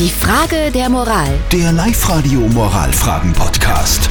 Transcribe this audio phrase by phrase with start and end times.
[0.00, 1.28] Die Frage der Moral.
[1.52, 4.08] Der Live-Radio Moralfragen-Podcast.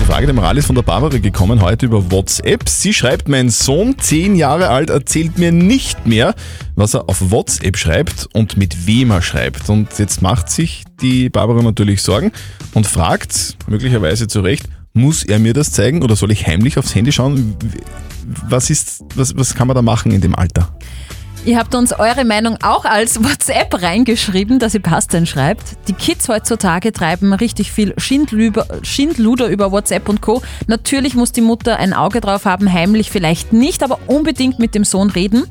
[0.00, 2.66] Die Frage der Moral ist von der Barbara gekommen, heute über WhatsApp.
[2.66, 6.34] Sie schreibt, mein Sohn, 10 Jahre alt, erzählt mir nicht mehr,
[6.76, 9.68] was er auf WhatsApp schreibt und mit wem er schreibt.
[9.68, 12.32] Und jetzt macht sich die Barbara natürlich Sorgen
[12.72, 16.94] und fragt, möglicherweise zu Recht, muss er mir das zeigen oder soll ich heimlich aufs
[16.94, 17.54] Handy schauen?
[18.48, 20.74] Was, ist, was, was kann man da machen in dem Alter?
[21.46, 25.76] Ihr habt uns eure Meinung auch als WhatsApp reingeschrieben, dass ihr Pasteln schreibt.
[25.88, 30.40] Die Kids heutzutage treiben richtig viel Schindluder, Schindluder über WhatsApp und Co.
[30.68, 34.84] Natürlich muss die Mutter ein Auge drauf haben, heimlich vielleicht nicht, aber unbedingt mit dem
[34.84, 35.44] Sohn reden.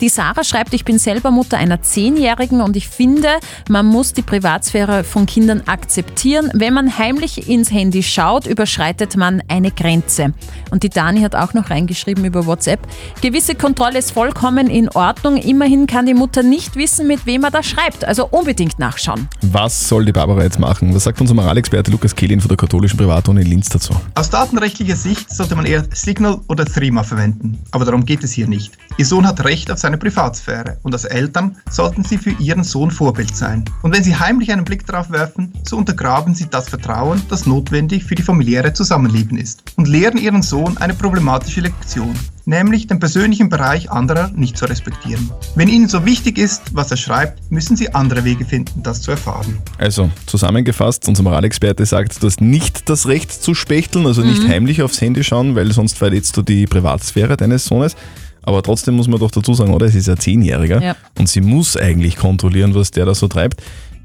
[0.00, 3.30] Die Sarah schreibt, ich bin selber Mutter einer Zehnjährigen und ich finde,
[3.68, 6.52] man muss die Privatsphäre von Kindern akzeptieren.
[6.54, 10.32] Wenn man heimlich ins Handy schaut, überschreitet man eine Grenze.
[10.70, 12.78] Und die Dani hat auch noch reingeschrieben über WhatsApp.
[13.20, 15.39] Gewisse Kontrolle ist vollkommen in Ordnung.
[15.40, 18.04] Immerhin kann die Mutter nicht wissen, mit wem er da schreibt.
[18.04, 19.28] Also unbedingt nachschauen.
[19.42, 20.94] Was soll die Barbara jetzt machen?
[20.94, 23.94] Was sagt unser Moralexperte Lukas Kehlin von der katholischen Privatuni in Linz dazu?
[24.14, 27.58] Aus datenrechtlicher Sicht sollte man eher Signal oder Threema verwenden.
[27.70, 28.72] Aber darum geht es hier nicht.
[28.96, 32.90] Ihr Sohn hat Recht auf seine Privatsphäre und als Eltern sollten Sie für Ihren Sohn
[32.90, 33.64] Vorbild sein.
[33.82, 38.04] Und wenn Sie heimlich einen Blick darauf werfen, so untergraben Sie das Vertrauen, das notwendig
[38.04, 43.48] für die familiäre Zusammenleben ist und lehren Ihren Sohn eine problematische Lektion nämlich den persönlichen
[43.48, 45.30] Bereich anderer nicht zu respektieren.
[45.54, 49.10] Wenn Ihnen so wichtig ist, was er schreibt, müssen Sie andere Wege finden, das zu
[49.10, 49.58] erfahren.
[49.78, 54.82] Also zusammengefasst, unser Moralexperte sagt, du hast nicht das Recht zu spechteln, also nicht heimlich
[54.82, 57.94] aufs Handy schauen, weil sonst verletzt du die Privatsphäre deines Sohnes.
[58.42, 59.86] Aber trotzdem muss man doch dazu sagen, oder?
[59.86, 60.96] Es ist ja Zehnjähriger Ja.
[61.18, 63.62] und sie muss eigentlich kontrollieren, was der da so treibt.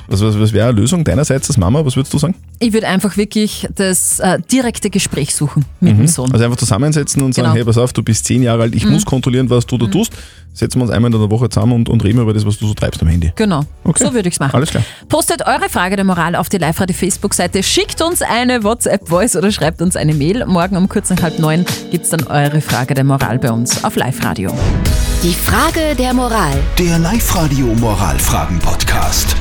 [0.08, 1.86] Was, was, was wäre eine Lösung deinerseits als Mama?
[1.86, 2.36] Was würdest du sagen?
[2.60, 6.32] Ich würde einfach wirklich das äh, direkte Gespräch suchen mit dem Sohn.
[6.32, 7.56] Also einfach zusammensetzen und sagen, Genau.
[7.56, 10.14] hey, pass auf, du bist zehn Jahre alt, ich muss kontrollieren, was du da tust.
[10.54, 12.66] Setzen wir uns einmal in der Woche zusammen und, und reden über das, was du
[12.66, 13.34] so treibst am Handy.
[13.36, 14.06] Genau, Okay.
[14.06, 14.56] so würde ich es machen.
[14.56, 14.84] Alles klar.
[15.10, 19.82] Postet eure Frage der Moral auf die Live-Radio Facebook-Seite, schickt uns eine WhatsApp-Voice oder schreibt
[19.82, 20.46] uns eine Mail.
[20.46, 23.84] Morgen um kurz nach halb neun gibt es dann eure Frage der Moral bei uns
[23.84, 24.50] auf Live-Radio.
[25.24, 26.54] Die Frage der Moral.
[26.80, 29.36] Der Live-Radio Moralfragen-Podcast.